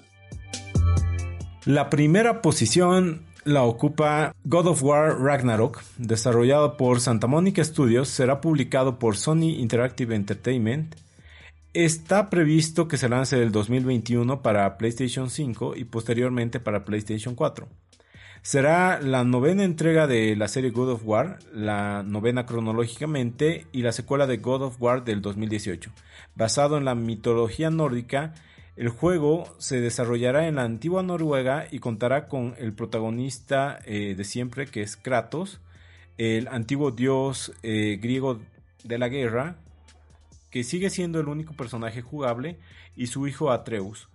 La 1.64 1.88
primera 1.88 2.42
posición 2.42 3.22
la 3.44 3.62
ocupa 3.62 4.34
God 4.44 4.66
of 4.66 4.82
War 4.82 5.18
Ragnarok, 5.18 5.80
desarrollado 5.96 6.76
por 6.76 7.00
Santa 7.00 7.26
Monica 7.26 7.64
Studios, 7.64 8.08
será 8.08 8.42
publicado 8.42 8.98
por 8.98 9.16
Sony 9.16 9.56
Interactive 9.58 10.14
Entertainment 10.14 10.94
Está 11.72 12.30
previsto 12.30 12.88
que 12.88 12.96
se 12.96 13.08
lance 13.08 13.40
el 13.40 13.52
2021 13.52 14.42
para 14.42 14.76
PlayStation 14.76 15.30
5 15.30 15.76
y 15.76 15.84
posteriormente 15.84 16.58
para 16.58 16.84
PlayStation 16.84 17.36
4. 17.36 17.68
Será 18.42 19.00
la 19.02 19.22
novena 19.22 19.64
entrega 19.64 20.06
de 20.06 20.34
la 20.34 20.48
serie 20.48 20.70
God 20.70 20.92
of 20.92 21.02
War, 21.04 21.38
la 21.52 22.02
novena 22.02 22.46
cronológicamente 22.46 23.66
y 23.70 23.82
la 23.82 23.92
secuela 23.92 24.26
de 24.26 24.38
God 24.38 24.62
of 24.62 24.80
War 24.80 25.04
del 25.04 25.20
2018. 25.20 25.90
Basado 26.36 26.78
en 26.78 26.86
la 26.86 26.94
mitología 26.94 27.68
nórdica, 27.68 28.32
el 28.76 28.88
juego 28.88 29.44
se 29.58 29.82
desarrollará 29.82 30.48
en 30.48 30.54
la 30.54 30.62
antigua 30.62 31.02
Noruega 31.02 31.66
y 31.70 31.80
contará 31.80 32.28
con 32.28 32.54
el 32.56 32.72
protagonista 32.72 33.78
eh, 33.84 34.14
de 34.16 34.24
siempre 34.24 34.66
que 34.66 34.80
es 34.80 34.96
Kratos, 34.96 35.60
el 36.16 36.48
antiguo 36.48 36.92
dios 36.92 37.52
eh, 37.62 37.98
griego 38.00 38.40
de 38.84 38.98
la 38.98 39.08
guerra, 39.08 39.56
que 40.50 40.64
sigue 40.64 40.88
siendo 40.88 41.20
el 41.20 41.28
único 41.28 41.52
personaje 41.52 42.00
jugable, 42.00 42.58
y 42.96 43.08
su 43.08 43.28
hijo 43.28 43.50
Atreus. 43.50 44.08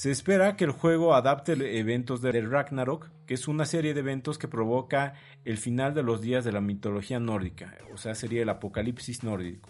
Se 0.00 0.10
espera 0.10 0.56
que 0.56 0.64
el 0.64 0.70
juego 0.70 1.14
adapte 1.14 1.52
eventos 1.78 2.22
de 2.22 2.32
Ragnarok, 2.40 3.10
que 3.26 3.34
es 3.34 3.48
una 3.48 3.66
serie 3.66 3.92
de 3.92 4.00
eventos 4.00 4.38
que 4.38 4.48
provoca 4.48 5.12
el 5.44 5.58
final 5.58 5.92
de 5.92 6.02
los 6.02 6.22
días 6.22 6.42
de 6.42 6.52
la 6.52 6.62
mitología 6.62 7.20
nórdica, 7.20 7.76
o 7.92 7.98
sea, 7.98 8.14
sería 8.14 8.40
el 8.40 8.48
apocalipsis 8.48 9.22
nórdico. 9.24 9.68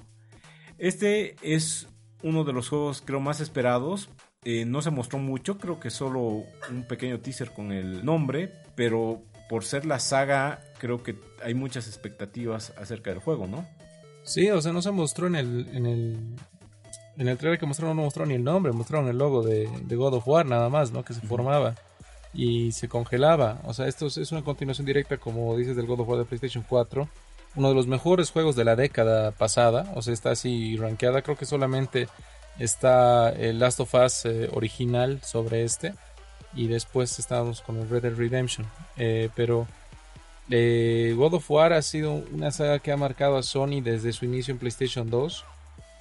Este 0.79 1.35
es 1.43 1.89
uno 2.23 2.45
de 2.45 2.53
los 2.53 2.69
juegos 2.69 3.03
creo 3.05 3.19
más 3.19 3.41
esperados. 3.41 4.09
Eh, 4.45 4.65
no 4.67 4.83
se 4.83 4.93
mostró 4.93 5.19
mucho, 5.19 5.59
creo 5.59 5.81
que 5.81 5.91
solo 5.91 6.45
un 6.71 6.85
pequeño 6.87 7.19
teaser 7.19 7.51
con 7.51 7.73
el 7.73 8.05
nombre, 8.05 8.53
pero 8.77 9.25
por 9.49 9.65
ser 9.65 9.85
la 9.85 9.99
saga 9.99 10.61
creo 10.79 11.03
que 11.03 11.17
hay 11.43 11.55
muchas 11.55 11.89
expectativas 11.89 12.73
acerca 12.79 13.11
del 13.11 13.19
juego, 13.19 13.49
¿no? 13.49 13.67
Sí, 14.23 14.49
o 14.49 14.61
sea, 14.61 14.73
no 14.73 14.81
se 14.81 14.93
mostró 14.93 15.27
en 15.27 15.35
el, 15.35 15.69
en 15.73 15.87
el, 15.87 16.17
en 17.17 17.29
el 17.29 17.37
trailer 17.39 17.59
que 17.59 17.67
mostraron, 17.67 17.97
no 17.97 18.03
mostraron 18.03 18.29
ni 18.29 18.35
el 18.35 18.45
nombre, 18.45 18.73
mostraron 18.73 19.09
el 19.09 19.19
logo 19.19 19.43
de, 19.43 19.69
God 19.89 20.15
of 20.15 20.29
War 20.29 20.47
nada 20.47 20.69
más, 20.69 20.91
¿no? 20.93 21.05
Que 21.05 21.15
se 21.15 21.21
formaba 21.21 21.75
y 22.33 22.73
se 22.73 22.89
congelaba. 22.89 23.61
O 23.65 23.75
sea, 23.75 23.87
esto 23.87 24.07
es 24.07 24.33
una 24.33 24.43
continuación 24.43 24.87
directa, 24.87 25.19
como 25.19 25.57
dices, 25.57 25.77
del 25.77 25.87
God 25.87 26.01
of 26.01 26.09
War 26.09 26.19
de 26.19 26.25
PlayStation 26.25 26.65
4. 26.69 27.09
Uno 27.57 27.69
de 27.69 27.75
los 27.75 27.87
mejores 27.87 28.31
juegos 28.31 28.55
de 28.55 28.65
la 28.65 28.77
década 28.77 29.33
pasada. 29.33 29.91
O 29.95 30.03
sea, 30.03 30.15
está 30.15 30.31
así 30.31 30.77
rankeada. 30.77 31.23
Creo 31.23 31.37
que 31.37 31.47
solamente 31.47 32.09
está 32.59 33.31
el 33.31 33.59
Last 33.59 33.81
of 33.81 33.95
Us 33.95 34.25
eh, 34.25 34.49
original 34.53 35.21
sobre 35.25 35.65
este. 35.65 35.95
Y 36.55 36.69
después 36.69 37.19
estamos 37.19 37.61
con 37.61 37.77
el 37.79 37.89
Red 37.89 38.03
Dead 38.03 38.15
Redemption. 38.15 38.67
Eh, 38.97 39.31
pero 39.35 39.67
eh, 40.51 41.15
God 41.17 41.35
of 41.35 41.51
War 41.51 41.73
ha 41.73 41.83
sido 41.83 42.13
una 42.33 42.51
saga 42.51 42.79
que 42.79 42.93
ha 42.93 42.97
marcado 42.97 43.37
a 43.37 43.43
Sony 43.43 43.81
desde 43.83 44.13
su 44.13 44.25
inicio 44.25 44.53
en 44.53 44.59
PlayStation 44.59 45.11
2. 45.11 45.45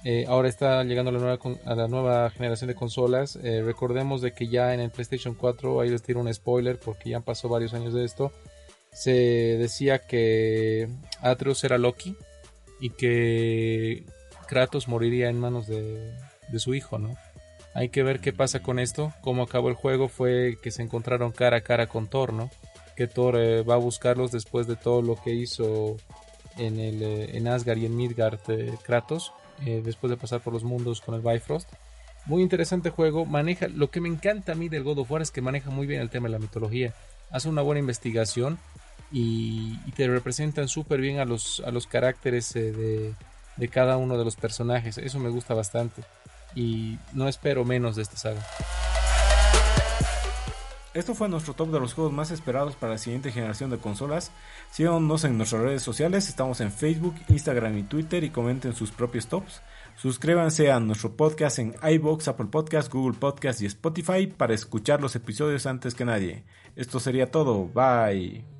Eh, 0.02 0.24
ahora 0.28 0.48
está 0.48 0.82
llegando 0.84 1.10
a 1.10 1.12
la 1.12 1.18
nueva, 1.18 1.38
a 1.66 1.74
la 1.74 1.88
nueva 1.88 2.30
generación 2.30 2.68
de 2.68 2.74
consolas. 2.74 3.36
Eh, 3.42 3.62
recordemos 3.62 4.22
de 4.22 4.32
que 4.32 4.48
ya 4.48 4.72
en 4.72 4.80
el 4.80 4.90
PlayStation 4.90 5.34
4, 5.34 5.80
ahí 5.80 5.90
les 5.90 6.02
tiro 6.02 6.20
un 6.20 6.32
spoiler 6.32 6.78
porque 6.78 7.10
ya 7.10 7.20
pasó 7.20 7.48
varios 7.48 7.74
años 7.74 7.92
de 7.92 8.04
esto. 8.04 8.32
Se 8.92 9.12
decía 9.12 9.98
que 9.98 10.88
Atreus 11.20 11.62
era 11.64 11.78
Loki 11.78 12.16
y 12.80 12.90
que 12.90 14.04
Kratos 14.48 14.88
moriría 14.88 15.28
en 15.28 15.38
manos 15.38 15.66
de, 15.66 16.12
su 16.56 16.74
hijo, 16.74 16.98
¿no? 16.98 17.14
Hay 17.74 17.90
que 17.90 18.02
ver 18.02 18.20
qué 18.20 18.32
pasa 18.32 18.60
con 18.62 18.78
esto. 18.78 19.12
Cómo 19.20 19.42
acabó 19.42 19.68
el 19.68 19.74
juego 19.74 20.08
fue 20.08 20.56
que 20.62 20.70
se 20.70 20.82
encontraron 20.82 21.30
cara 21.30 21.58
a 21.58 21.60
cara 21.60 21.86
con 21.86 22.08
Thor, 22.08 22.32
¿no? 22.32 22.50
que 22.96 23.06
Thor 23.06 23.36
eh, 23.38 23.62
va 23.62 23.74
a 23.74 23.78
buscarlos 23.78 24.30
después 24.30 24.66
de 24.66 24.76
todo 24.76 25.00
lo 25.00 25.16
que 25.16 25.32
hizo 25.32 25.96
en, 26.58 26.78
en 26.78 27.48
Asgard 27.48 27.78
y 27.78 27.86
en 27.86 27.96
Midgard 27.96 28.40
eh, 29.64 29.82
después 29.84 30.10
de 30.10 30.16
pasar 30.16 30.40
por 30.40 30.52
los 30.52 30.64
mundos 30.64 31.00
con 31.00 31.14
el 31.14 31.20
Bifrost. 31.20 31.68
Muy 32.26 32.42
interesante 32.42 32.90
juego, 32.90 33.24
maneja, 33.24 33.68
lo 33.68 33.90
que 33.90 34.00
me 34.00 34.08
encanta 34.08 34.52
a 34.52 34.54
mí 34.54 34.68
del 34.68 34.84
God 34.84 34.98
of 34.98 35.10
War 35.10 35.22
es 35.22 35.30
que 35.30 35.40
maneja 35.40 35.70
muy 35.70 35.86
bien 35.86 36.00
el 36.00 36.10
tema 36.10 36.28
de 36.28 36.32
la 36.32 36.38
mitología, 36.38 36.94
hace 37.30 37.48
una 37.48 37.62
buena 37.62 37.80
investigación 37.80 38.58
y, 39.10 39.76
te 39.96 40.06
representan 40.06 40.68
súper 40.68 41.00
bien 41.00 41.18
a 41.18 41.24
los, 41.24 41.60
a 41.64 41.70
los 41.70 41.86
caracteres 41.86 42.52
de, 42.52 43.14
de 43.56 43.68
cada 43.68 43.96
uno 43.96 44.18
de 44.18 44.24
los 44.24 44.36
personajes, 44.36 44.98
eso 44.98 45.18
me 45.18 45.30
gusta 45.30 45.54
bastante 45.54 46.02
y 46.54 46.98
no 47.12 47.28
espero 47.28 47.64
menos 47.64 47.96
de 47.96 48.02
esta 48.02 48.16
saga. 48.16 48.46
Esto 50.92 51.14
fue 51.14 51.28
nuestro 51.28 51.54
top 51.54 51.70
de 51.70 51.78
los 51.78 51.94
juegos 51.94 52.12
más 52.12 52.32
esperados 52.32 52.74
para 52.74 52.92
la 52.92 52.98
siguiente 52.98 53.30
generación 53.30 53.70
de 53.70 53.78
consolas. 53.78 54.32
Síganos 54.72 55.22
en 55.22 55.36
nuestras 55.36 55.62
redes 55.62 55.82
sociales, 55.82 56.28
estamos 56.28 56.60
en 56.60 56.72
Facebook, 56.72 57.14
Instagram 57.28 57.78
y 57.78 57.82
Twitter 57.84 58.24
y 58.24 58.30
comenten 58.30 58.74
sus 58.74 58.90
propios 58.90 59.28
tops. 59.28 59.62
Suscríbanse 59.96 60.72
a 60.72 60.80
nuestro 60.80 61.14
podcast 61.14 61.60
en 61.60 61.76
iBox, 61.80 62.26
Apple 62.26 62.46
Podcast, 62.46 62.92
Google 62.92 63.16
Podcast 63.18 63.62
y 63.62 63.66
Spotify 63.66 64.26
para 64.26 64.54
escuchar 64.54 65.00
los 65.00 65.14
episodios 65.14 65.66
antes 65.66 65.94
que 65.94 66.04
nadie. 66.04 66.42
Esto 66.74 66.98
sería 66.98 67.30
todo, 67.30 67.66
bye. 67.66 68.59